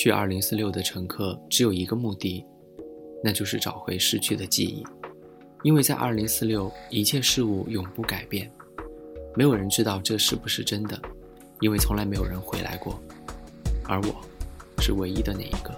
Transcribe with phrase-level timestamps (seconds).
[0.00, 2.42] 去二零四六的乘客只有一个目的，
[3.22, 4.82] 那就是找回失去的记忆。
[5.62, 8.50] 因为在二零四六，一切事物永不改变。
[9.36, 10.98] 没有人知道这是不是真的，
[11.60, 12.98] 因为从来没有人回来过。
[13.84, 14.16] 而我，
[14.78, 15.70] 是唯一的那一个。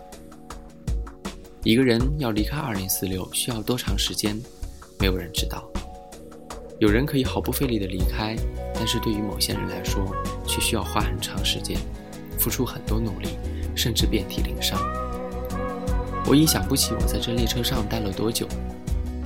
[1.64, 4.40] 一个人要离开二零四六需要多长时间？
[5.00, 5.68] 没有人知道。
[6.78, 8.36] 有人可以毫不费力的离开，
[8.72, 10.14] 但是对于某些人来说，
[10.46, 11.76] 却需要花很长时间，
[12.38, 13.30] 付出很多努力。
[13.74, 14.78] 甚至遍体鳞伤。
[16.26, 18.46] 我已想不起我在这列车上待了多久，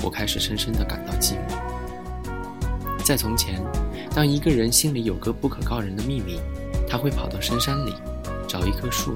[0.03, 3.05] 我开始深深地感到寂寞。
[3.05, 3.63] 在从前，
[4.15, 6.41] 当一个人心里有个不可告人的秘密，
[6.89, 7.95] 他会跑到深山里，
[8.49, 9.15] 找一棵树，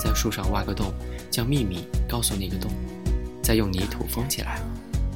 [0.00, 0.92] 在树上挖个洞，
[1.30, 2.70] 将秘密告诉那个洞，
[3.42, 4.58] 再用泥土封起来，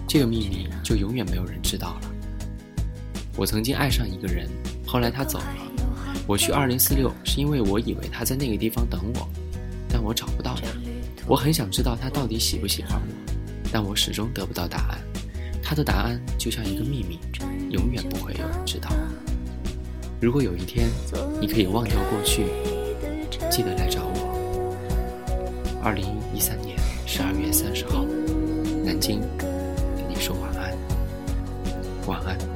[0.06, 2.10] 这个秘密就永远没有人知道了。
[3.36, 4.46] 我曾经爱上一个人，
[4.86, 5.56] 后来他走了，
[6.26, 9.28] 我去二零四六是因为我以为他在那个地方等我。
[10.02, 10.66] 我找不到他，
[11.26, 13.32] 我很想知道他到底喜不喜欢我，
[13.72, 14.98] 但我始终得不到答案。
[15.62, 17.18] 他的答案就像一个秘密，
[17.70, 18.90] 永远不会有人知道。
[20.20, 20.88] 如果有一天
[21.40, 22.46] 你可以忘掉过去，
[23.50, 24.76] 记得来找我。
[25.82, 28.04] 二零一三年十二月三十号，
[28.84, 30.76] 南京，跟你说晚安，
[32.06, 32.51] 晚安。